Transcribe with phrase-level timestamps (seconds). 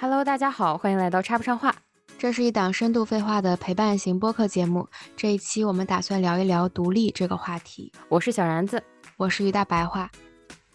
[0.00, 1.74] Hello，大家好，欢迎来到插不上话。
[2.18, 4.88] 这是一档深度废话的陪伴型播客节目。
[5.16, 7.92] 这一期我们打算聊一聊独立这个话题。
[8.08, 8.82] 我是小然子，
[9.16, 10.10] 我是于大白话。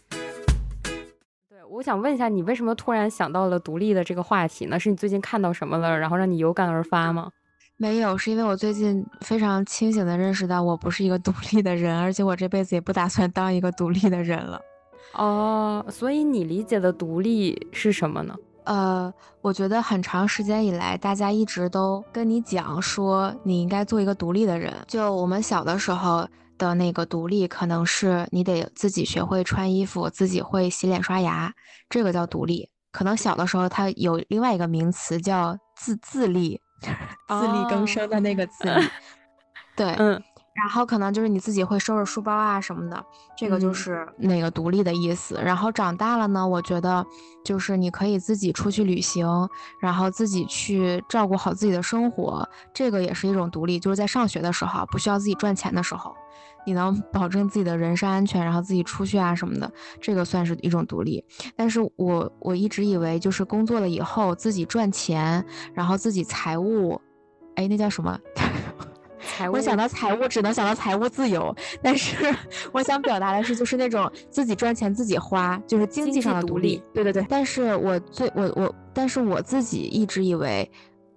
[0.10, 4.80] 对，我想问一下，你为什么突然想到了独立的这个话题呢？
[4.80, 7.30] 是你最近看到什么了，然后让你有感而发吗？
[7.78, 14.62] 没有，是因为我最近非常清醒的认识到，我不是一个独立的人，而且我这辈子也不打算当一个独立的人了。
[15.14, 18.36] 哦，所以你理解的独立是什么呢？
[18.70, 24.72] 呃，我觉得很长时间以来，大家一直都跟你讲说，你应该做一个独立的人。
[24.88, 31.52] 就我们小的时候的那个独立，可能是你得自己学会穿衣服，自己会洗脸刷牙，
[31.90, 32.70] 这个叫独立。
[32.92, 36.62] 可能小的时候，它有另外一个名词叫自自立，
[37.28, 38.88] 自力更生的那个自立。
[39.76, 40.22] 对，嗯。
[40.62, 43.06] 然后可能就是你自己会收拾书包啊什么的，
[43.38, 45.40] 这个就是那个独立的意思。
[45.44, 47.06] 然后长大了呢，我觉得
[47.44, 49.26] 就是你可以自己出去旅行，
[49.80, 53.80] 然后自己去照顾好自己的生活，这个也是一种独立。
[53.80, 56.14] 就是在上学的时候，不需要自己赚钱的时候，
[56.66, 61.24] 你能保证自己的人身安全，然后自己出去啊什么的，这个算是一种独立。
[61.56, 67.00] 但是我我一直以为就是工作了以后自己赚钱，然后自己财务，
[67.56, 68.20] 哎，那叫什么？
[69.52, 71.56] 我想到财务，只能想到财务自由。
[71.82, 72.36] 但是
[72.72, 76.82] 我想表达的是，就是那种自己赚钱自己花，就是经济上的独立。
[76.94, 77.26] 对对对。
[77.30, 80.70] 但是我最我我，但是我自己一直以为，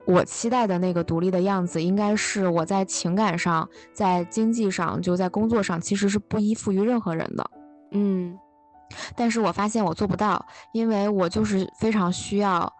[0.06, 7.50] 我期待的那个独立的样子，应该是我在情感上、在经济上、就在工作上，其实是不依附于任何人的。
[7.92, 8.38] 嗯。
[9.16, 12.72] 但是我发现我做不到，因为我就是非常需要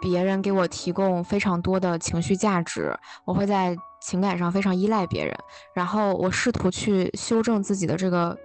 [0.00, 2.96] 别人给我提供非常多的情绪价值。
[3.24, 3.76] 我会在。
[4.06, 5.36] 情感上非常依赖别人，
[5.74, 8.38] 然后我试图去修正自己的这个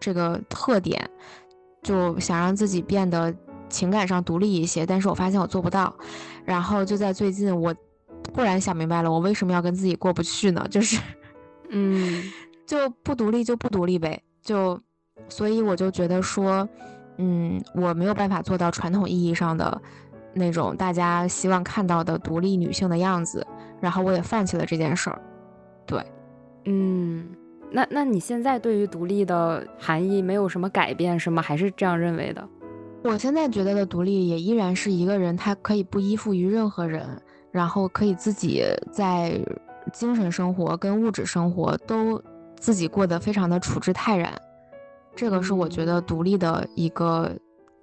[0.00, 1.10] 这个特点，
[1.82, 3.34] 就想让自己变得
[3.68, 5.94] 情感上独立一些，但是我发现我做不到。
[6.46, 7.74] 然后就在最近，我
[8.32, 10.66] 突然想明白了，我为什么要跟自己过不去呢？
[10.72, 10.98] 就是，
[11.68, 12.22] 嗯，
[12.66, 14.80] 就不独立就不独立呗，就
[15.28, 16.66] 所以我就觉得说，
[17.18, 19.82] 嗯，我没有办法做到传统意义上的
[20.32, 23.46] 那种大家希望看到的独立女性的样子。
[23.84, 25.20] 然后我也放弃了这件事儿，
[25.84, 26.02] 对，
[26.64, 27.28] 嗯，
[27.70, 31.42] 那那你现在对于独立的含义没有什么改变是吗？
[31.42, 32.48] 还是这样认为的？
[33.02, 37.06] 我现在觉得的独立也依然是一个人，他可以不依附于任何人，
[37.52, 39.38] 然后可以自己在
[39.92, 42.18] 精神生活跟物质生活都
[42.56, 44.32] 自己过得非常的处之泰然，
[45.14, 47.30] 这个是我觉得独立的一个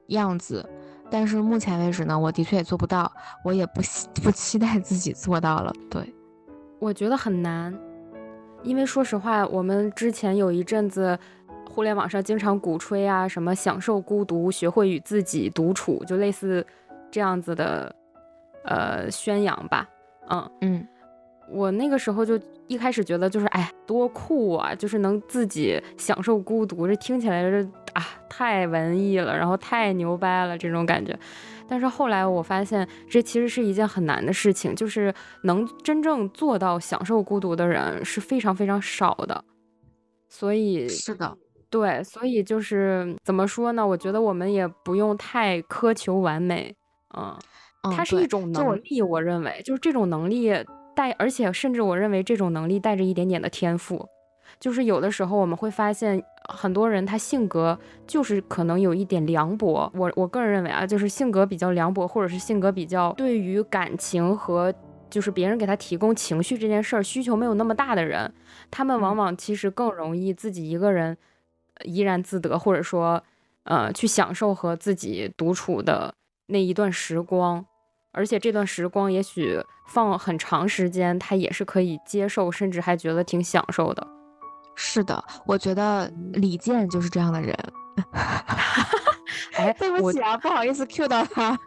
[0.08, 0.68] 样子。
[1.12, 3.12] 但是目前为止呢，我的确也做不到，
[3.44, 3.82] 我也不
[4.24, 5.74] 不期待自己做到了。
[5.90, 6.02] 对，
[6.80, 7.78] 我觉得很难，
[8.64, 11.20] 因为说实话，我们之前有一阵子，
[11.70, 16.66] 互联网上经常鼓吹啊，什么享受孤独，学会与自己独处，就类似
[17.12, 17.94] 这样子的，
[18.64, 19.88] 呃，宣扬吧。
[20.30, 20.88] 嗯嗯。
[21.54, 31.18] 我那个时候就一开始觉得就是哎多酷啊，就是能自己享受孤独，这听起来是啊太文艺了，然后太牛掰了这种感觉。
[31.68, 35.14] 但是后来我发现这其实是一件很难的事情，就是
[35.44, 39.44] 能真正做到享受孤独的人是非常非常少的。
[40.28, 41.38] 所以是的，
[41.70, 43.86] 对，所以就是怎么说呢？
[43.86, 46.76] 我觉得我们也不用太苛求完美，
[47.18, 47.38] 嗯，
[47.84, 50.54] 它是一种能力，我认为就是这种能力。
[50.94, 54.06] 带，而且甚至我认为这种能力带着一点点的天赋，
[54.62, 59.92] 就是有的时候我们会发现很多人他性格就是可能有一点凉薄。
[59.96, 64.72] 我我个人认为啊，就是性格比较凉薄，或者是性格比较对于感情和
[65.10, 68.32] 就是别人给他提供情绪这件事儿需求没有那么大的人，
[68.70, 71.18] 他们往往其实更容易自己一个人
[71.84, 73.24] 怡然自得，或者说
[73.64, 76.14] 呃去享受和自己独处的
[76.46, 77.66] 那一段时光。
[78.14, 84.06] 而且这段时光也许放很长时间，他也是可以接受，甚至还觉得挺享受的。
[84.84, 87.56] 是的，我觉得李健就是这样的人。
[89.54, 91.58] 哎，对不起啊，不好意思 Q 到他，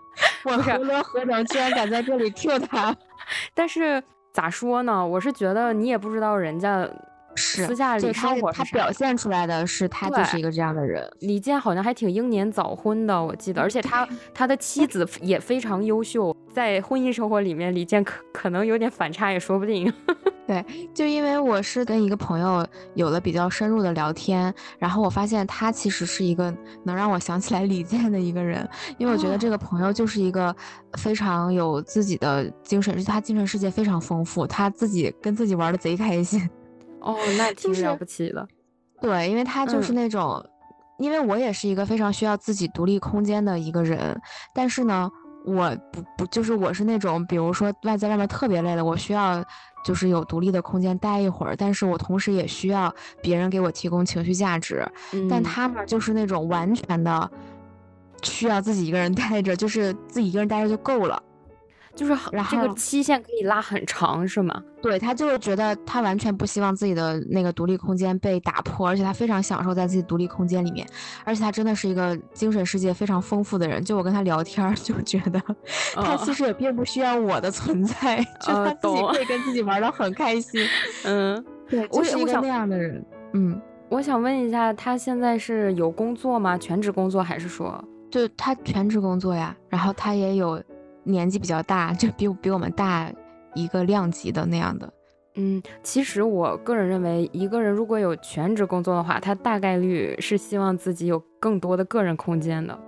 [0.45, 2.95] 我胡说何整，居然敢在这里 Q 他。
[3.55, 4.03] 但是
[4.33, 5.07] 咋说呢？
[5.07, 6.89] 我是觉得你也不知道人家。
[7.37, 11.05] 是私下里生活，他表现出来的是他就是一个这样的人。
[11.19, 19.93] 李健好像还挺英年早婚的，我记得，而且他 他的妻子也非常优秀，在婚姻生活里面，李健可可能有点反差也说不定。
[20.47, 20.65] 对，
[20.95, 22.65] 就因为我是跟一个朋友
[22.95, 26.55] 有了比较深入的聊天，然后我发现他其实是一个
[26.85, 28.69] 能让我想起来李健的一个人，
[28.99, 30.55] 因为我觉得这个朋友就是一个
[30.99, 36.49] 非常有自己的精神，他精神世界非常丰富，他自己跟自己玩的贼开心。
[37.01, 38.47] 哦，那挺了不起的，
[39.01, 40.45] 对，因为他就是那种，
[40.99, 44.21] 因为我也是一个非常需要自己独立空间的一个人，
[44.55, 45.11] 但是呢，
[45.45, 49.45] 我不不就是我是那种，比如说外在外面特别累了，我需要
[49.85, 52.93] 就是有独立的空间待一会儿，但是我同时也需要
[53.23, 54.83] 别人给我提供情绪价值。
[55.29, 57.31] 但他们就是那种完全的
[58.23, 61.23] 需要自己一个人待着，就是自己一个人待着就够了。
[61.95, 64.63] 就是，然后这个期限可以拉很长，是吗？
[64.83, 70.87] 对他就是觉得他完全不希望自己的那个独立空间被打破，而且他非常享受在自己独立空间里面，
[71.25, 73.83] 而且他真的是一个精神世界非常丰富的人。
[73.83, 75.41] 就我跟他聊天， 就觉得
[75.95, 80.61] 他其实也并不需要我的存在， 就他自己可以跟自己玩的很开心。
[81.07, 83.05] 嗯，对，就是一个那样的人。
[83.33, 86.59] 嗯，我想问一下，他现在是有工作吗？
[86.59, 87.83] 全职工作还是说？
[88.11, 90.63] 就他全职工作呀，然后他也有。
[91.05, 93.13] 年纪比较大，就比比我们大
[93.55, 94.93] 一个量级的那样的。
[95.37, 102.79] 嗯，其实我个人认为，一个人如果有全职工作的话，他大概率是希望自己有更多的个人空间的。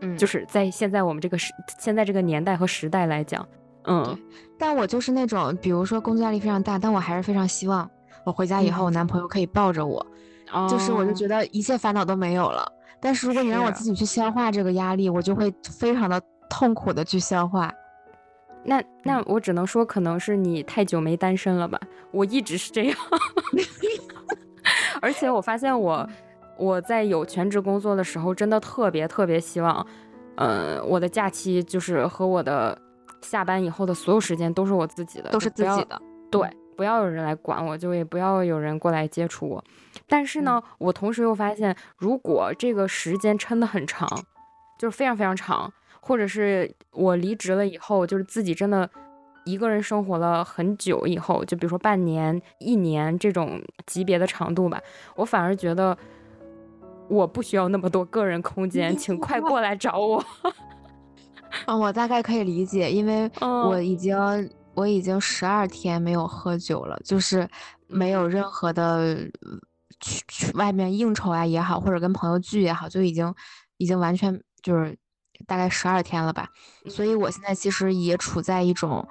[0.00, 3.46] 嗯，就是在现在我们这个时，现在这个年代和时代来讲，
[3.84, 4.18] 嗯。
[4.58, 7.88] 但我就是那种，比如说工作压力非常大，但我还是非常希望
[8.26, 10.04] 我回家以后，我男朋友可以抱着我，
[10.68, 12.66] 就是我就觉得一切烦恼都没有了。
[13.00, 16.20] 但是如果你让我自己去消化这个压力，我就会非常的。
[16.48, 17.72] 痛苦的去消化，
[18.64, 21.80] 那那我只能说，可能是你太久没单身了吧？
[22.10, 22.96] 我一直是这样，
[25.02, 26.08] 而且我发现我
[26.56, 29.86] 我在有全职工作的时候，真的特别特别希望，
[30.36, 32.78] 呃，我的假期就是和我的
[33.20, 36.00] 下班以后的所有时间都是我自己的，都是自己的，
[36.30, 39.64] 对，不要有人来管我，就也不要有人过来接触我。
[40.06, 44.08] 但是呢，我同时又发现，如果这个时间撑得很长，
[44.78, 45.72] 就是非常非常长。
[46.06, 48.88] 或者是我离职了以后，就是自己真的
[49.46, 54.78] 一个人生活了很久以后，就比如说半年、一年这种级别的长度吧，
[55.16, 55.96] 我反而觉得
[57.08, 60.22] 我不需要那么多个人空间，请快过来找我。
[61.64, 64.14] 嗯，我大概可以理解，因为我已经
[64.74, 67.48] 我已经十二天没有喝酒了，就是
[67.86, 69.16] 没有任何的
[70.00, 73.34] 去去外面应酬啊也好，或者跟朋友聚也好，就已经
[73.78, 74.94] 已经完全就是。
[75.46, 76.48] 大概十二天了吧，
[76.88, 79.06] 所以我现在其实也处在一种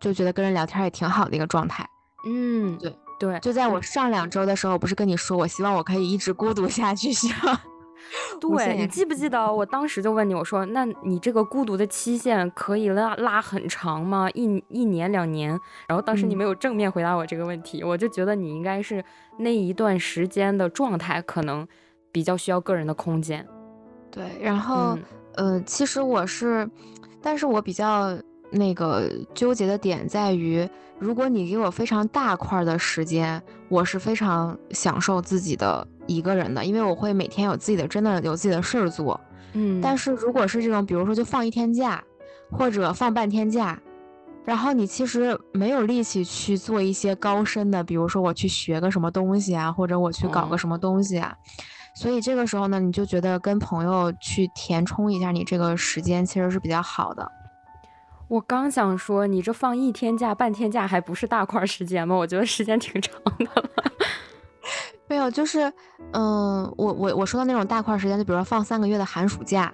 [0.00, 1.86] 就觉得跟人聊天也挺好的一个状态。
[2.26, 3.38] 嗯，对对。
[3.40, 7.58] 就在我上两周的时候，不是跟你说我希望我可以一直孤独下去，希望。
[8.40, 14.28] 对你记不记得我当时就问你，我说那你这个孤独的期限可以拉拉很长吗？
[14.34, 15.50] 一一年两年？
[15.88, 19.02] 然后当时你没有正面回答我这个问题，我就觉得你应该是
[19.38, 21.66] 那一段时间的状态可能
[22.10, 23.46] 比较需要个人的空间。
[24.10, 24.98] 对，然后。
[25.34, 26.68] 呃，其实我是，
[27.20, 28.16] 但是我比较
[28.50, 30.68] 那个纠结的点在于，
[30.98, 39.18] 如果你给我非常大块的时间，我是非常享受自己的一个人的，因为我会每天有自己的，真的有自己的事儿做。
[39.54, 42.02] 嗯，但是如果是这种，比如说就放一天假，
[42.50, 43.80] 或者放半天假，
[44.44, 51.34] 然后你其实没有力气去做一些高深的，比如说我去学个什么东西啊，或者我去搞个什么东西啊。
[51.94, 57.30] 所以这个时候呢，你就觉得跟朋友去填充一下你这个时间，其实是比较好的。
[58.28, 62.14] 我刚想说，你这放一天假、半天假，还不是大块时间吗？
[62.14, 63.70] 我觉得时间挺长的了。
[65.06, 65.70] 没有，就是，
[66.12, 69.70] 嗯，我我我说的那种大块时间，就比如说放三个月的寒暑假。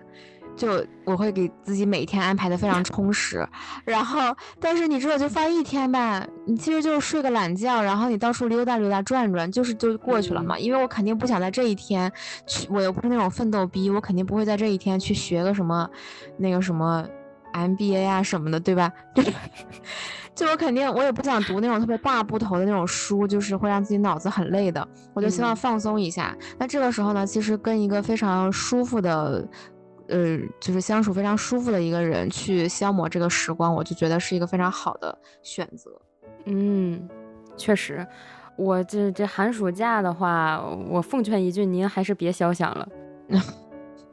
[0.58, 3.48] 就我会给自己每天安排的非常充实，
[3.84, 10.58] 然后，但是你知道，就放一天吧，你其实就是睡个懒觉，然后你到处溜达溜达转转，就是就过去了嘛。
[10.58, 12.12] 因为我肯定不想在这一天
[12.46, 15.88] 去，我又不是那种奋斗逼，我肯定不会在这一天去学个什么
[16.36, 17.06] 那个什么
[17.54, 18.92] MBA 啊什么的，对吧？
[20.34, 24.86] 就我肯定我也不想读那种特别大部头的那种书，就是会让自己脑子很累的。
[25.14, 26.36] 我就希望放松一下。
[26.58, 29.46] 那这个时候呢，其实跟一个非常舒服的。
[30.08, 35.90] 呃，就是相处非常舒服的一个人去消磨这个时光，我就觉得是一个非常好的选择。
[36.44, 37.08] 嗯，
[37.56, 38.06] 确实，
[38.56, 42.88] 我这这寒暑假的话，我奉劝一句，您还是别消想了。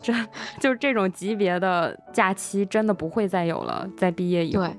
[0.02, 0.14] 这
[0.60, 4.62] 就是这种级别的假期，真的不会再有了，在毕业以后。
[4.62, 4.72] 对，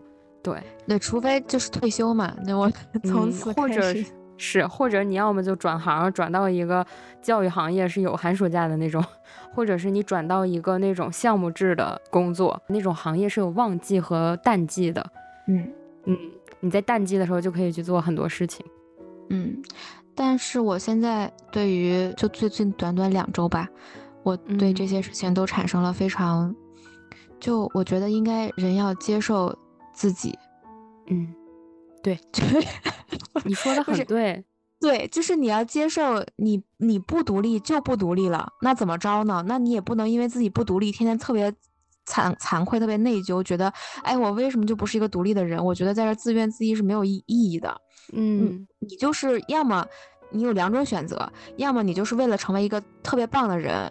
[0.42, 2.70] 对，对，除非就是退休嘛，那我
[3.02, 3.92] 从此或者
[4.36, 6.86] 是或者你要么就转行，转到一个
[7.20, 9.04] 教育行业是有寒暑假的那种。
[9.54, 15.04] 或者是你转到一个那种项目制的工作，那种行业是有旺季和淡季的。
[15.48, 15.66] 嗯
[16.04, 16.18] 嗯，
[16.60, 18.64] 你在淡季的时候就可以去做很多事情。
[19.30, 19.56] 嗯，
[20.14, 23.66] 但是我现在对于就最近短短两周吧，
[24.22, 26.54] 我对这些事情都产生了非常，
[27.40, 29.56] 就我觉得应该人要接受
[29.94, 30.38] 自己。
[31.06, 31.34] 嗯，
[32.06, 32.18] 对，
[33.44, 34.44] 你说的很对。
[34.78, 39.42] 对，就是你要接受你你不独立就不独立了，那怎么着呢？
[39.48, 41.50] 那你也不能因为自己不独立，天天特别
[42.06, 43.72] 惭惭愧、特别内疚，觉得
[44.04, 45.64] 哎，我为什么就不是一个独立的人？
[45.64, 47.80] 我觉得在这自怨自艾是没有意意义的。
[48.12, 49.84] 嗯，你就是要么
[50.30, 53.90] 你有两种选择，要么你就是为了成为一个特别棒的人，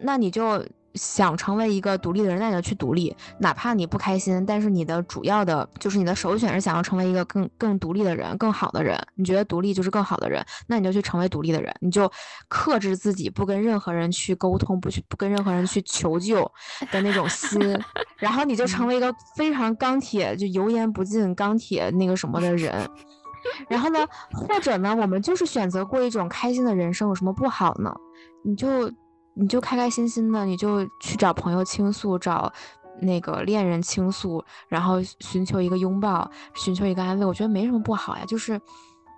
[0.00, 0.62] 那你就。
[0.96, 8.98] 想成为一个独立的人，那你就去独立，哪怕你不开心，但是你的主要的就是你的首选是想要成为一个更更独立的人，更好的人。
[9.14, 12.10] 你觉得独立就是更好的人，那你就去成为独立的人，你就
[12.48, 16.50] 克制自己，不跟任何人去沟通，不去不跟任何人去求救
[16.90, 17.60] 的那种心，
[18.18, 22.88] 然后你就成为一个非常钢铁，就油盐不进钢铁那个什么的人。
[23.68, 27.94] 然后呢，或者呢，我们就是选择过一种开心的人生，有什么不好呢？
[28.42, 28.90] 你就。
[29.38, 32.50] 你就开开心心的，你就去找朋友倾诉，找
[33.00, 37.26] 那个恋人倾诉，然后寻求一个拥抱，寻求一个安慰。
[37.26, 38.24] 我觉得没什么不好呀。
[38.26, 38.58] 就是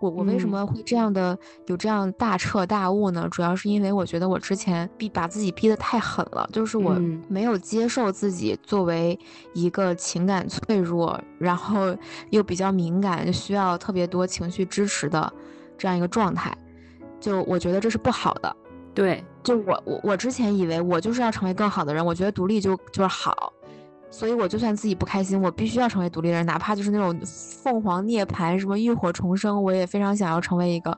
[0.01, 3.29] 我，我为什么会这样的有这样大彻大悟呢？
[3.31, 9.17] 主要是因为我觉得我之前逼把自己逼得太狠了，就是我没有接受自己作为
[9.55, 11.97] 一个情感脆弱，然后
[12.31, 15.33] 又比较敏感，就需要特别多情绪支持的
[15.77, 16.53] 这样一个状态。
[17.21, 18.57] 就我觉得这是不好的。
[18.95, 23.51] 对，就我我我之前以为我就是要成为更好的人，我觉得独立就就是好，
[24.11, 27.19] 所以我就算自己不开心，我必须要成为独立的人，哪怕就是那种
[27.63, 30.95] 凤凰涅槃，什么浴火重生，我也非常想要成为一个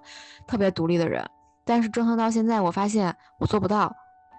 [0.49, 1.25] 特别独立的人。
[1.65, 3.95] 但是折腾到现在，我发现我做不到，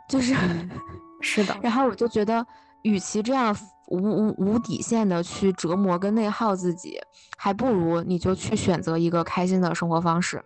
[0.10, 0.36] 就是
[1.22, 1.56] 是的。
[1.62, 2.46] 然后我就觉得，
[2.82, 3.56] 与其这样
[3.88, 7.00] 无无无底线的去折磨跟内耗自己，
[7.38, 10.44] 还不如你就去选择一个开心的生活方式。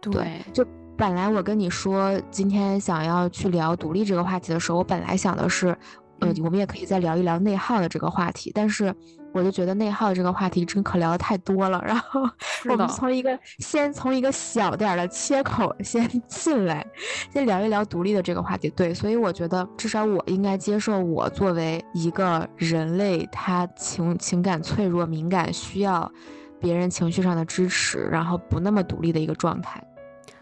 [0.00, 0.66] 对，就。
[0.96, 5.76] 本来我跟你说今天想要去聊独立这个话题的时候，我本来想的是，
[6.20, 8.50] 呃，我们也可以再聊一聊内耗的这个话题。
[8.54, 8.94] 但是
[9.34, 11.84] 我就觉得内耗这个话题真可聊的太多了。
[11.86, 12.22] 然后
[12.70, 16.86] 我们从一个先从一个小点的切口先 进来，
[17.30, 18.70] 先聊一聊独立的这个话题。
[18.70, 26.10] 对，所以我觉得至少我应该接受我作为一个人类，他情情感脆弱、敏感，需要
[26.58, 29.86] 别人情绪上的支持，然后不那么独立的一个状态。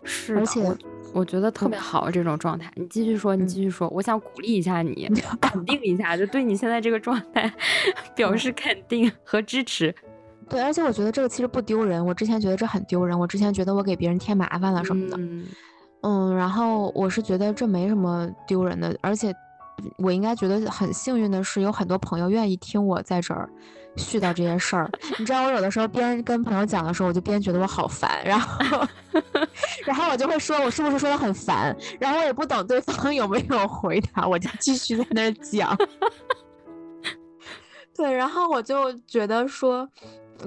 [0.04, 0.62] 是，而且
[1.12, 2.70] 我觉得特别好这种状态。
[2.76, 7.52] 你继续说，你继续说，我想鼓励一下你， 肯定一下，就对你现在这个状态
[8.14, 9.94] 表示肯定和支持。
[10.48, 12.04] 对，而且我觉得这个其实不丢人。
[12.04, 15.16] 我之前觉得这很丢人，我之前觉得我给别人添麻烦了什么的。
[16.02, 19.34] 嗯，然后我是觉得这没什么丢人的，而且
[19.96, 23.48] 我应该觉得很幸运的是，有很多朋友愿意听我在这儿。
[23.96, 28.86] 絮叨这些事儿， 你知道我有的时候边跟朋友讲的时候，我就边觉得我好烦，然后，
[29.86, 31.74] 然后我就会说，我是不是说的很烦？
[32.00, 35.76] 然后我也不等对方有没有回答，我就继续在那儿讲。
[37.96, 39.88] 对，然后我就觉得说，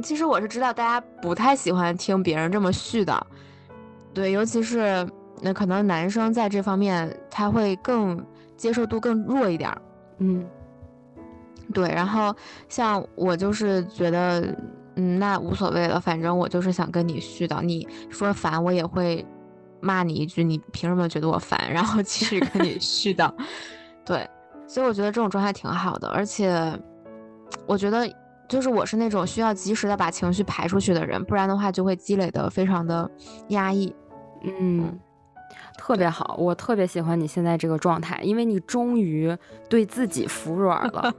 [0.03, 3.21] 其实我是知道大家不太喜欢听别人这么絮叨，
[4.13, 5.07] 对，尤其是
[5.41, 8.21] 那可能男生在这方面他会更
[8.57, 9.81] 接受度更弱一点儿，
[10.19, 10.45] 嗯。
[11.73, 12.35] 对，然后
[12.69, 14.41] 像我就是觉得，
[14.95, 17.61] 嗯，那无所谓了，反正我就是想跟你絮叨。
[17.61, 19.25] 你说烦，我也会
[19.79, 21.59] 骂你一句，你凭什么觉得我烦？
[21.71, 23.31] 然后继续跟你絮叨。
[24.05, 24.27] 对，
[24.67, 26.79] 所以我觉得这种状态挺好的，而且
[27.65, 28.07] 我觉得
[28.47, 33.09] 就是我是那种需要及时的把情绪排出去的人，不然的话就会积累的非常的
[33.49, 33.93] 压抑。
[34.43, 34.97] 嗯。
[35.87, 39.33] 特别好，我特别喜欢你现在这个状态，因为你终于
[39.69, 41.13] 对自己服软了，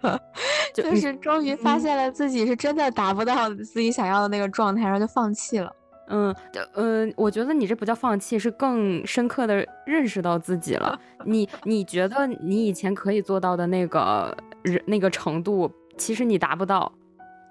[0.74, 5.72] 就是终于发现了自己是真的达不到自己想要的那个状态，然后就放弃了。
[6.08, 11.00] 嗯，就嗯，我觉得你这不叫放弃，是更深刻的认识到自己了。
[11.24, 16.92] 你 你觉得你以前可以做到的那个人那个程度，其实你达不到。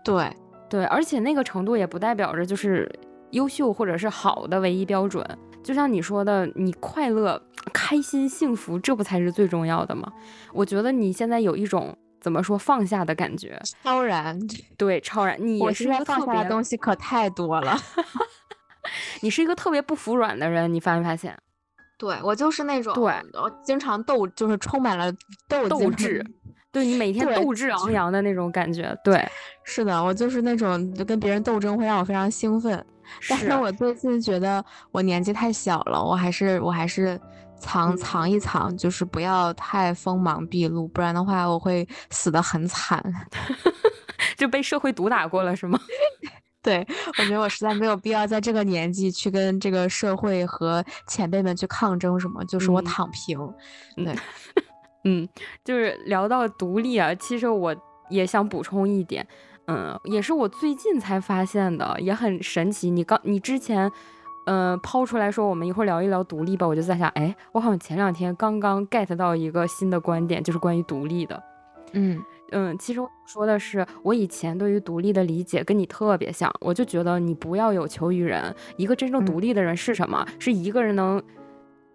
[0.04, 0.32] 对
[0.70, 2.88] 对，而且那个程度也不代表着就是
[3.32, 5.26] 优秀或者是好的唯一标准。
[5.66, 7.42] 就像你说的，你快乐、
[7.74, 10.14] 开心、幸福，这不才是最重要的吗？
[10.54, 14.40] 我觉得你现在有一种怎么说放下的感觉，超然，
[14.78, 15.36] 对，超然。
[15.40, 17.76] 你也是一个放下的东西可太多了。
[19.22, 21.36] 你是一个特别不服软的人，你发没发现？
[21.98, 23.04] 对我就是那种，对，
[23.34, 25.12] 我经常斗，就是充满了
[25.50, 26.24] 斗斗志，
[26.72, 28.96] 对你每天斗志昂扬的那种感觉。
[29.04, 29.28] 对，
[29.64, 32.86] 是的，我就是那种就跟别人斗争会让我非常兴奋。
[33.30, 37.20] 但是我最近觉得我年纪太小了，我还是我还是
[37.60, 43.04] 藏藏一藏，就是不要太锋芒毕露，不然的话我会死得很惨，
[44.38, 45.80] 就被社会毒打过了是吗？
[46.62, 46.84] 对，
[47.20, 53.40] 我觉得我实在没有必要在这个年纪去跟这个社会和前辈们去抗争什么，就是我躺平。
[53.96, 54.16] 对，
[55.04, 55.30] 嗯，
[55.64, 57.76] 就是聊到独立啊，其实我
[58.10, 59.26] 也想补充一点。
[59.68, 62.90] 嗯，也是我最近才发现的，也很神奇。
[62.90, 63.92] 你刚你之前
[64.46, 66.68] 嗯，抛出来说，我们一会儿聊一聊独立吧。
[66.68, 71.44] 我就在想，哎，我好像前两天刚刚 get 到一个新的观点，就是关于独立的。
[71.94, 78.54] 嗯嗯，其实我说的是我以前对于独立的理解跟你特别像，我就觉得你不要有求于人。
[78.78, 80.24] 一个真正独立的人是什么？
[80.38, 81.22] 是一个人能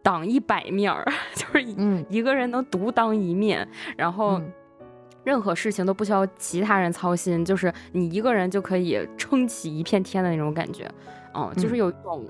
[0.03, 1.05] 挡一百面儿，
[1.37, 1.62] 就是
[2.09, 4.41] 一个人能独当一面，然后
[5.25, 10.91] 任何事情都不需要其他人操心，就是你一个人就可以撑起一片天的那种感觉。
[11.35, 12.27] 嗯，就是有一种。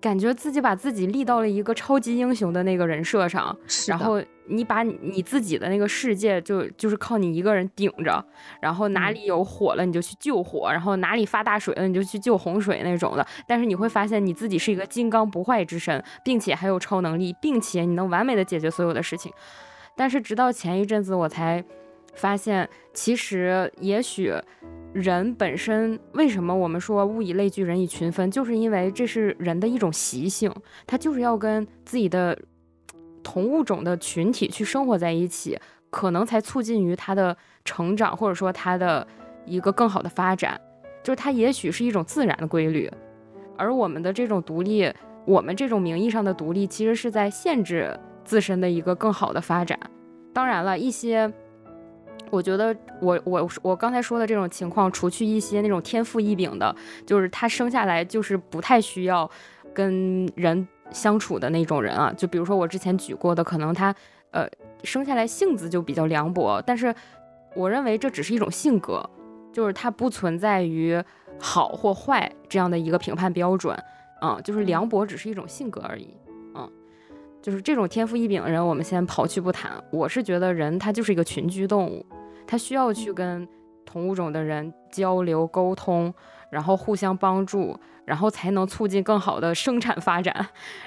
[0.00, 3.56] 感觉自己把自己立到了一个超级英雄的那个人设上，
[3.88, 8.22] 然后你把你自己的那个世界就就是靠你一个人顶着，
[8.60, 13.26] 然后哪里有火了你就去救火，然后哪里发大水了你就去救洪水那种的。
[13.48, 19.32] 但是你会发现你自己是一个金刚不坏之身，并且还有超能力，并且你能完美的解决所有的事情。
[19.96, 21.64] 但是直到前一阵子我才
[22.14, 24.32] 发现，其实也许。
[24.92, 30.48] 人本身为什么我们说物以类聚，人以群分，就是因为这是人的一种习性，
[30.86, 32.38] 他就是要跟自己的
[33.20, 35.58] 同物种的群体去生活在一起，
[35.90, 39.04] 可能才促进于他的成长，或者说他的
[39.44, 40.60] 一个更好的发展，
[41.02, 42.88] 就是他也许是一种自然的规律，
[43.56, 44.88] 而我们的这种独立，
[45.24, 49.78] 我们这种名义上的独立，其实是在限制自身的一个更好的发展。
[50.32, 51.32] 当然了，一些。
[52.30, 56.74] 我觉得我我我刚才说的这种情况，除去一些那种天赋异禀的，
[57.06, 59.30] 就是他生下来就是不太需要
[59.72, 63.94] 跟人相处的那种人啊，就比如说我之前举过的，可能他
[64.32, 64.48] 呃
[64.82, 66.92] 生下来性子就比较凉薄，但是
[67.54, 69.08] 我认为这只是一种性格，
[69.52, 71.00] 就是它不存在于
[71.38, 73.78] 好或坏这样的一个评判标准，
[74.22, 76.23] 嗯，就是凉薄只是一种性格而已，嗯，
[77.44, 79.72] 就是这种天赋异禀的人，我们先刨去不谈。
[79.90, 82.02] 我是觉得人他就是一个群居动物。
[82.46, 83.46] 他需要去跟
[83.84, 86.12] 同物种的人交流沟通，
[86.48, 90.34] 然后互相帮助，然后才能促进更好的生产发展，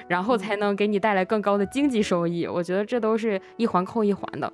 [0.08, 2.48] 然后才能给你带来更高的经济收益。
[2.48, 4.52] 我觉得这都是一环扣一环的。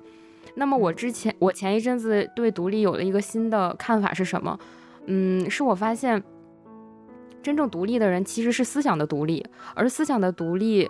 [0.56, 4.58] 那么我之前我前一阵子对独立有了一个新的看法是什么？
[5.06, 6.22] 嗯，是我发现
[7.42, 9.42] 真正独立的人其实是思想的独立，
[9.74, 10.86] 而思想的独立。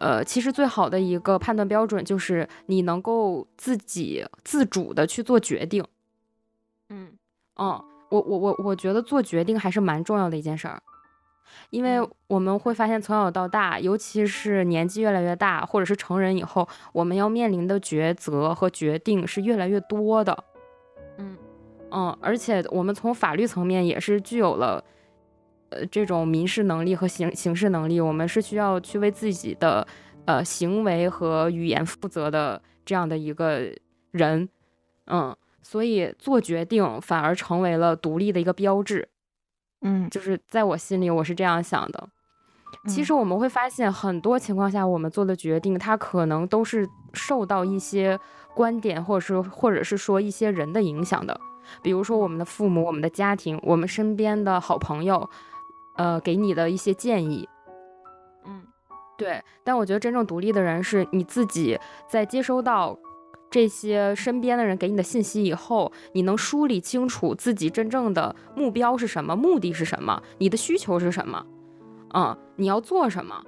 [0.00, 5.84] 呃，其实最好的一个判断标准就是你能够自己自主的去做决定。
[6.88, 7.12] 嗯
[7.56, 10.80] 嗯，我我我我觉得做决定还是蛮重要的一件事儿，
[11.70, 20.44] 因为我们会发现从小到大，尤其是年纪越来越大，或者是成人以后，我们要面临的抉择和决定是越来越多的。
[21.18, 21.36] 嗯
[21.90, 24.82] 嗯，而且我们从法律层面也是具有了。
[25.70, 29.86] 呃，这种民事能力和刑刑事能力，我们是需要去为自己的
[30.24, 33.70] 呃行为和语言负责的这样的一个
[34.12, 34.48] 人，
[35.06, 39.08] 嗯，所以做决定反而成为了独立的一个标志，
[39.82, 42.08] 嗯，就是在我心里我是这样想的。
[42.86, 48.18] 其实我们会发现，很多情况下我们做的决定，它可能都是受到一些
[48.54, 51.38] 观点，或者是或者是说一些人的影响的，
[51.82, 55.28] 比如说我们的父母、我们的家庭、我们身边的好朋友。
[55.98, 57.46] 呃，给你的一些建议，
[58.46, 58.62] 嗯，
[59.18, 62.96] 对，但我觉得真正独立的人是你自己，在接收到
[63.50, 71.44] 这些身边的人给你的信息以后，你能梳理清楚自己真正的目标是什么，目的是什么，你的需求是什么，
[72.14, 73.42] 嗯，你要做什么，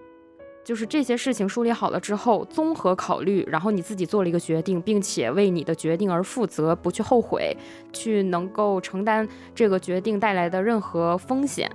[0.64, 7.56] 就是这些事情梳理好了之后，综合考虑，然后你自己做了一个决定，并且为你的决定而负责，不去后悔，
[7.92, 11.70] 去能够承担这个决定带来的任何风险。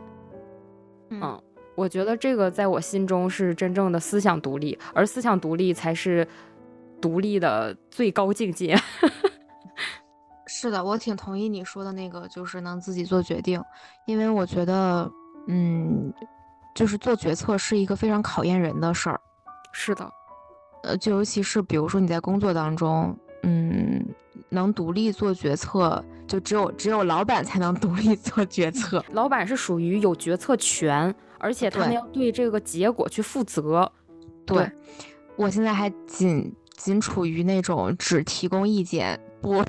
[1.09, 1.41] 嗯，
[1.75, 6.27] 我觉得这个在我心中是真正的思想独立，而思想独立才是
[7.01, 8.75] 独立的最高境界。
[10.47, 13.61] 是的，我挺同意你说的那个，就是能自己做决定，
[14.05, 15.11] 因为我觉得，
[15.47, 16.13] 嗯，
[16.73, 19.19] 就是做决策是一个非常考验人的事儿。
[19.71, 20.09] 是的，
[20.83, 24.05] 呃，就尤其是比如说你在工作当中，嗯。
[24.49, 29.03] 能独立做决策，就只有只有老板才能独立做决策。
[29.11, 33.91] 老板是属于有决策权，而且他们要对这个结果去负责。
[34.45, 34.69] 对，
[35.35, 39.63] 我现在还仅仅处于那种只提供意见，不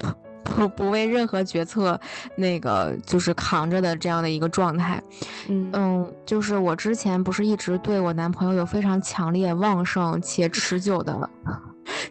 [0.45, 1.99] 不不为任何决策
[2.37, 5.03] 那个就是扛着的这样的一个状态。
[5.49, 11.31] 嗯嗯，就是我之前不是一直对我男朋友有非常强烈、旺盛且持久的。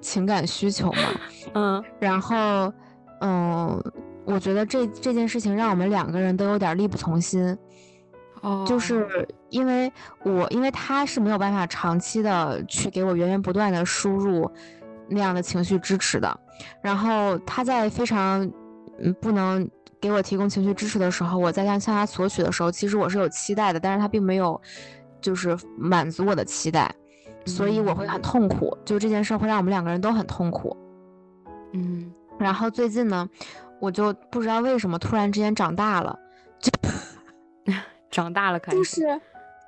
[0.01, 0.99] 情感需求嘛，
[1.53, 2.71] 嗯，然后，
[3.21, 3.83] 嗯，
[4.25, 7.57] 我觉得这这件事情让我们两个人都有点力不从心，
[8.41, 9.91] 哦，就是因为
[10.23, 14.49] 我因为他是没有办法长期的去给我源源不断的输入
[15.07, 16.39] 那样的情绪支持的，
[16.81, 18.43] 然后他在非常
[18.99, 24.59] 嗯不能给我提供情绪支持的时候，我在向向他索取的时候，其实我是有期待的，但是他并没有
[25.21, 26.93] 就是满足我的期待，
[27.45, 30.75] 所以我会很痛苦，就这件事会让我们两个人都很痛苦。
[31.73, 33.29] 嗯，然后最近呢，
[33.79, 36.17] 我就不知道为什么突然之间长大了，
[36.59, 36.71] 就
[38.11, 39.21] 长大了，就是，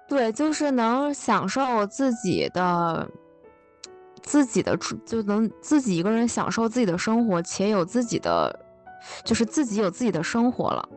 [0.07, 3.09] 对，就是能享受自己的。
[4.23, 8.53] 自己的就能自己一个人享受自己的生活，且有自己的，
[9.23, 10.89] 就是自己有自己的生活了。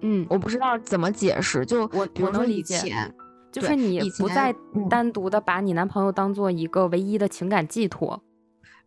[0.00, 1.66] 嗯，我不知道怎么解释。
[1.66, 3.14] 就我比如说以前，
[3.52, 4.54] 就是你不再
[4.88, 8.22] 单独的把你男朋友当做一个唯一的情感寄托。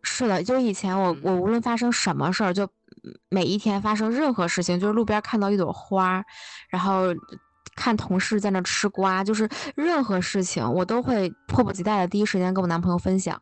[0.02, 2.68] 是的，就以前我我无论发生什么事儿，就
[3.30, 6.22] 每一天发生任何事情，就是路边看到一朵花，
[6.68, 7.06] 然后
[7.74, 13.40] 看同事在那吃瓜，就是任何事情我都会迫不及待的第一时间跟我男朋友分享。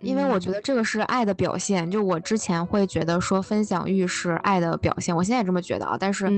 [0.00, 5.96] 因为我觉得这个是爱的表现，就我之前会觉得说分享欲是爱的表现，我现在也这么觉得啊。
[5.98, 6.28] 但是，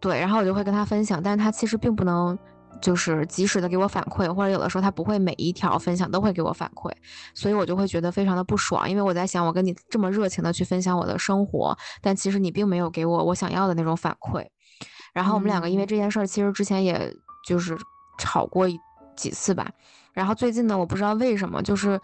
[0.00, 2.38] 对，然后我就会跟他分享，但是他其实并不能
[2.80, 6.90] 就是及时的给我反馈，或者有的时候他不会每一条分享都会给我反馈，
[7.34, 14.44] 所以我就会觉得非常的不爽，因为我在想，我跟你这么热情的去分享我的生活，但其实你并没有给我我想要的那种反馈。
[15.12, 17.14] 然后我们两个因为这件事儿，其实之前也
[17.46, 17.76] 就是
[18.18, 18.66] 吵过
[19.16, 19.68] 几次吧。
[20.12, 22.00] 然后最近呢，我不知道为什么，就是。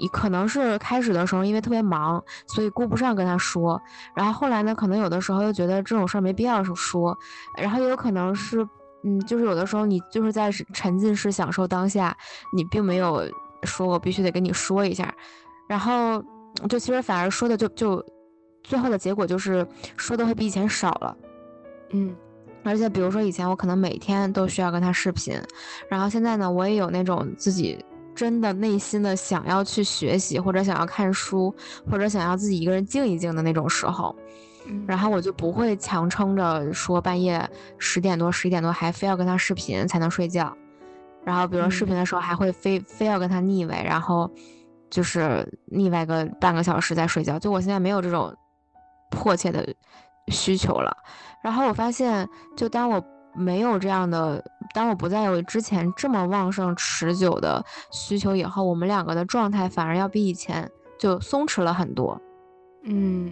[0.00, 3.82] 你可能是开始的时候因为特别忙，所以顾不上跟他说。
[4.14, 7.18] 然后后来呢，可能有的时候又觉得这种事儿没必要说。
[7.56, 8.64] 然后也有可能是，
[9.04, 12.16] 嗯，就是有的时候你就是在沉浸式享受当下，
[12.54, 13.22] 你并没有
[13.62, 15.14] 说我必须得跟你说一下。
[15.68, 16.22] 然后
[16.68, 18.04] 就其实反而说的就就
[18.62, 21.16] 最后的结果就是说的会比以前少了。
[21.90, 22.14] 嗯，
[22.64, 25.40] 而且比如说以前我可能每天都需要跟他视频，
[25.88, 27.84] 然后现在呢，我也有那种自己。
[28.14, 31.54] 真的内心的想要去学习，或者想要看书，
[31.88, 34.12] 或者想要自己一个人静一静的那种时候，
[34.86, 40.56] 然后我就不会强撑着说半夜十点多、十一点多还非要跟他视频才能睡觉，
[41.24, 44.30] 然后比如说视频的时候还会非非要跟他腻歪，然后
[44.90, 47.38] 就是腻歪个半个小时再睡觉。
[47.38, 48.34] 就我现在没有这种
[49.10, 49.66] 迫切的
[50.28, 50.96] 需求了，
[51.42, 53.04] 然后我发现，就当我。
[53.34, 54.42] 没有这样的，
[54.74, 62.20] 当我不再有之前这么旺盛、持久的需求以后，我们两个的状态反而要比以前就松弛了很多。
[62.82, 63.30] 嗯，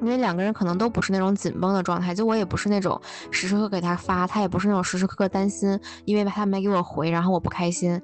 [0.00, 8.00] 因为两个人可能都不是那种紧绷的状态，就我也不是那种时时刻给他发，他也不是那种时时刻刻担心，因为他没给我回，然后我不开心，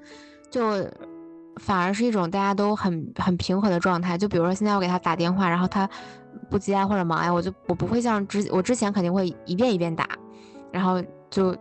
[0.50, 0.86] 就
[1.56, 4.18] 反而是一种大家都很很平和的状态。
[4.18, 5.88] 就比如说现在我给他打电话，然后他
[6.50, 10.08] 不接或者忙呀，我就我不会像之我之前肯定会一遍一遍打，
[10.70, 11.02] 然后。
[11.30, 11.52] 就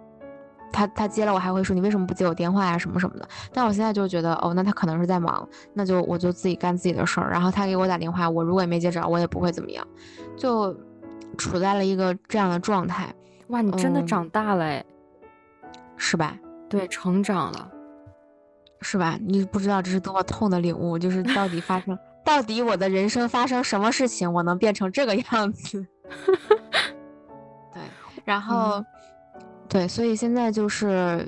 [0.74, 7.30] 他他接了我还会说你为什么不接我电话呀什么什么的，但我现在就觉得哦那他可能是在忙，那就我就自己干自己的事儿。
[7.30, 9.88] 然后他给我打电话，我如果也没接着，我也不会怎么样，
[10.36, 10.76] 就
[11.38, 13.14] 处在了一个这样的状态。
[13.50, 14.84] 哇，你真的长大了哎，
[15.96, 16.36] 是吧？
[16.68, 17.70] 对，成长了，
[18.82, 19.20] 是吧？
[19.22, 25.86] 你不知道这是多么痛的领悟，就是到底发生，到底我的人生发生什么事情，我能变成这个样子？
[27.72, 27.82] 对，
[28.26, 28.84] 然后。
[29.74, 31.28] 对，所以现在就是，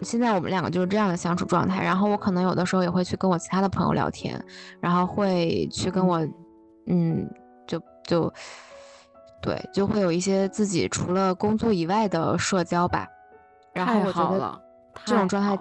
[0.00, 1.84] 现在我们两个就是这样的相处状态。
[1.84, 4.44] 然后我可能有的时候也会去跟我其他的朋友聊天，
[4.80, 6.18] 然后会去跟我，
[6.86, 7.30] 嗯，
[7.64, 8.34] 就就，
[9.40, 13.06] 对，就会有一些自己除了工作以外的社交吧。
[13.72, 14.60] 然后我觉得
[15.04, 15.56] 这种状态，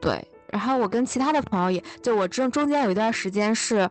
[0.00, 0.26] 对。
[0.48, 3.86] 然后我跟其他的朋友也就我中中间有一段时间是。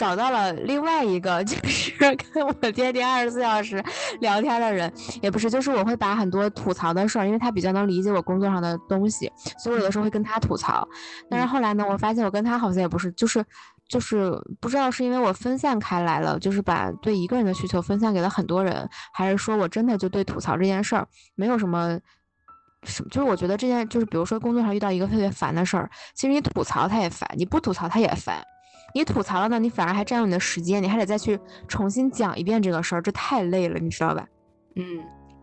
[0.00, 1.92] 找到了另外一个，就是
[2.32, 3.84] 跟我天天二十四小时
[4.20, 10.88] 聊天的人，也不是，就是我会把很多吐槽的事儿，因为他比较能理解我工作上的东西，所以我有的时候会跟他吐槽。
[11.28, 13.44] 但是后来呢，我发现我跟他好像也不是，就是
[13.90, 22.00] 就是不知道是因为我分散开来了，就是把对一个人的需求分散给了很多人，还是说我真的就对吐槽这件事儿没有什么
[22.84, 28.42] 什么，就是我觉得这件就是比如说工作上遇到一个特别烦的事儿，其实你吐槽他也烦，你不吐槽他也烦。
[28.94, 34.26] 你吐槽了呢，你反而还占用你的时间，你还得再去重新讲一遍这个事儿，这太累了，你知道吧？
[34.76, 35.02] 嗯，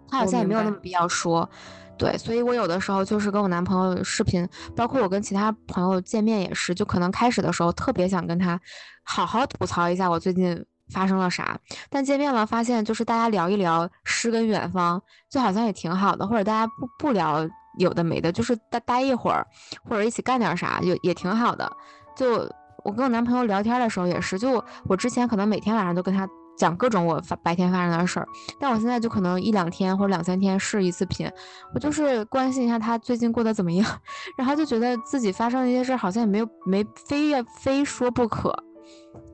[0.10, 1.50] 他好像也没有那么必要说，
[1.98, 8.60] 对，所以我有的时候就是跟我男朋友视频，包括我跟其他朋友见面也是，就可能开始的时候特别想跟他
[9.04, 19.46] 好好吐槽一下我最近发生了啥，但见面了发现就是大家聊一聊诗跟远方，就好像也挺好的，或者大家不不聊有的没的，就是待待一会儿，
[19.84, 21.72] 或者一起干点啥，也也挺好的，
[22.16, 22.50] 就。
[22.88, 28.28] 我跟我男朋友聊天的时候也是，就我之前可能每天晚上都跟他讲各种我发白天发生的事儿，
[28.62, 31.30] 但我现在就可能一两天或者两三天试一次频，
[31.76, 33.86] 我就是关心一下他最近过得怎么样，
[34.38, 38.56] 然后就觉得自己发生的一些事儿好像也没有没非要非说不可，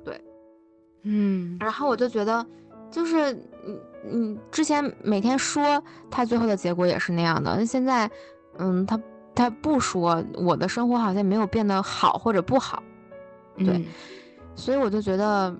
[0.04, 0.20] 对，
[1.04, 2.44] 嗯，然后我就觉得
[2.90, 3.80] 就是嗯
[4.12, 8.10] 嗯之前每天说他最后的结果也是那样的，那现在，
[8.58, 9.00] 嗯，他
[9.36, 12.82] 他不说，我的生活好像没有变得好或者不好，
[13.58, 13.86] 对，
[14.56, 15.56] 所以我就觉得。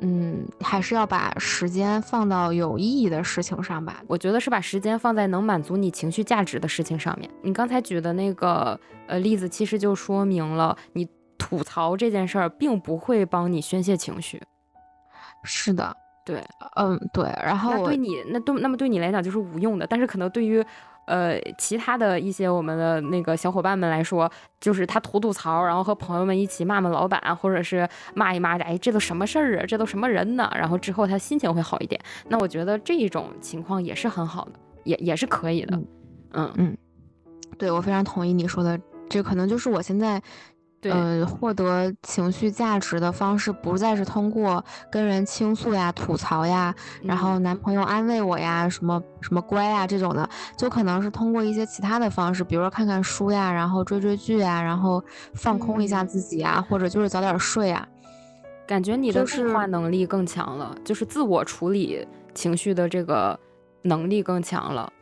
[0.00, 4.02] 嗯，还是要把时间放到有意义的事情上吧。
[4.06, 7.30] 我觉得是把时间放在能满足你情绪价值的事情上面。
[7.42, 11.06] 你刚才举的那个呃例子，其实就说明了你
[11.38, 14.42] 吐槽这件事儿并不会帮你宣泄情绪。
[15.42, 16.42] 是的，对，
[16.76, 17.24] 嗯，对。
[17.42, 20.64] 然后对你那对那么对你来讲就是无用的，但是可能对于。
[21.06, 29.66] 呃，其他的一些我们的那个小伙伴们来说，就是他吐吐槽，然后和朋友们一起骂骂老板，或者是骂一骂，哎，这都什么事儿啊？
[29.66, 30.50] 这都什么人呢？
[30.54, 32.00] 然后之后他心情会好一点。
[32.28, 34.52] 那我觉得这种情况也是很好的，
[34.84, 35.76] 也也是可以的。
[36.32, 36.76] 嗯嗯，
[37.58, 40.22] 对我非常同意你说的，这可能就是我现在。
[40.90, 55.02] 呃，获得情绪价值的方式不再是通过跟人倾诉呀、吐槽呀，然后男朋友安慰我呀、什么什么乖呀这种的，就可能是通过一些其他的方式，比如说看看书呀，然后追追剧呀，然后
[55.34, 57.86] 放空一下自己呀，或者就是早点睡呀。
[58.66, 63.38] 感觉你的内化能力更强了，就是自我处理情绪的这个
[63.82, 64.92] 能力更强了。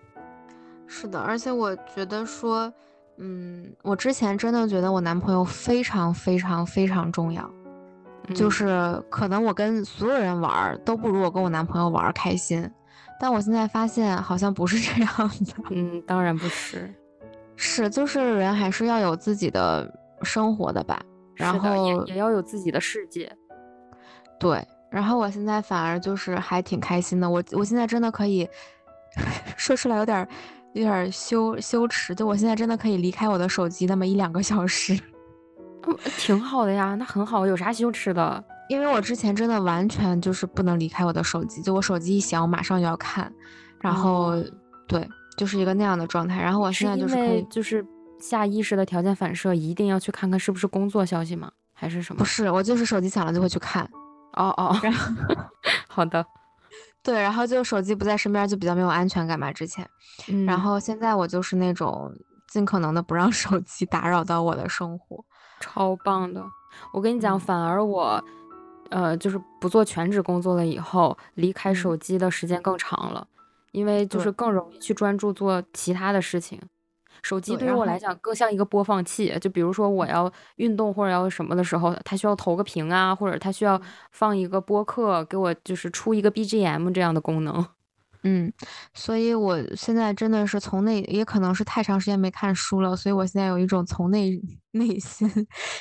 [0.86, 2.72] 是的，而且我觉得说。
[3.24, 7.48] 嗯，我之前真的觉得我男朋友非常非常非常重要，
[8.35, 12.68] 就是可能我跟所有人玩都不如我跟我男朋友玩开心，
[13.20, 15.54] 但我现在发现好像不是这样的。
[15.70, 16.92] 嗯，当然不是，
[17.54, 19.88] 是就是人还是要有自己的
[20.22, 21.00] 生活的吧，
[21.37, 23.32] 然后也也要有自己的世界。
[24.40, 28.48] 对，然后我现在反而就是还挺开心的，我我现在真的可以
[29.56, 30.26] 说出来有点。
[30.74, 34.98] 有点羞羞耻，就我现在真的可以离开我的手机那么一两个小时，
[35.87, 38.42] 嗯，挺好的呀，那很好，有啥羞耻的？
[38.68, 43.30] 因为我之前真的完全就是不能离开我的手机，就我手机一响，我马上就要看，
[43.80, 44.32] 然后
[44.87, 45.06] 对，
[45.37, 46.40] 就是一个那样的状态。
[46.40, 47.85] 然后我现在就是可以，就是
[48.18, 51.50] 下意识的条件反射，一定要去看看是不是工作消息吗？
[51.74, 52.18] 还是什么？
[52.20, 53.82] 不是，我就是手机响了就会去看。
[54.35, 54.74] 哦哦，
[55.88, 56.24] 好的。
[57.02, 59.52] 对，然后就手机不在身边就比较没有安全感嘛。
[59.52, 59.88] 之前，
[60.46, 62.12] 然后现在我就是那种
[62.46, 65.24] 尽可能的不让 手机打扰到我的生活，
[65.60, 66.44] 超棒的。
[66.92, 68.22] 我跟你讲，反而我，
[68.90, 73.26] 呃，就是不做全职工作了以后，离开手机的时间更长了，
[73.72, 76.60] 因为就是更容易去专注做其他的事情。
[77.22, 83.80] 手机对于我来讲更像一个播放器，就比如说我要运动或者要什么的时候，它需要投个屏啊，或者它需要
[84.11, 87.64] 放一个播客，给我就是出一个 BGM 这样的功能。
[88.24, 88.52] 嗯，
[88.94, 94.40] 所以我现在真的是从内，也可能是太长时间没看书了，所以我现在有一种从内
[94.72, 95.28] 内心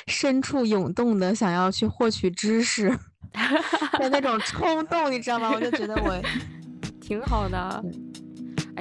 [0.08, 2.88] 深处涌动的想要去获取知识
[3.98, 5.52] 的那种冲动，你知道吗？
[5.54, 6.20] 我就觉得我
[7.00, 7.84] 挺好的。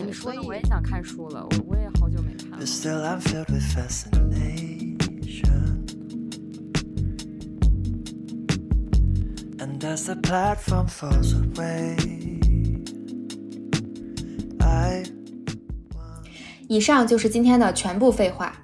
[0.01, 2.65] 哎，你说的我也想看书了，我我也好久没看了。
[16.67, 18.55] 以上就是今天的全部废话。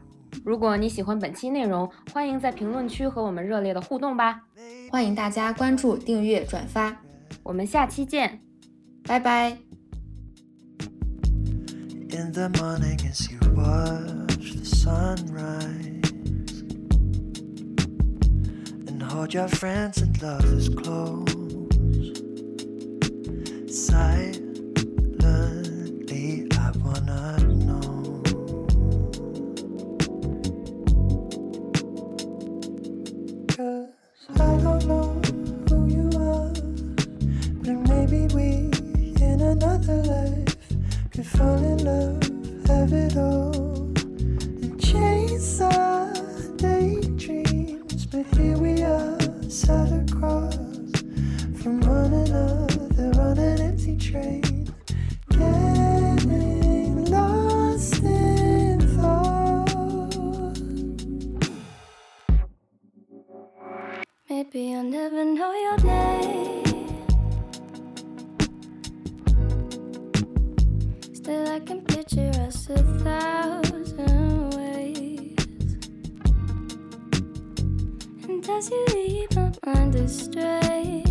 [0.44, 4.42] 如果你喜欢本期内容，欢迎在评论区和我们热烈的互动吧！
[4.90, 6.98] 欢迎大家关注、订阅、转发，
[7.44, 8.42] 我们下期见，
[9.04, 9.67] 拜拜。
[12.18, 16.62] In the morning as you watch the sunrise
[18.88, 21.28] and hold your friends and lovers close.
[23.72, 24.47] Silently,
[78.58, 81.07] as you leave my mind astray,